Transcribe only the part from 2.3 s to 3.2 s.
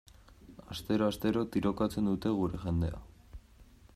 gure jendea.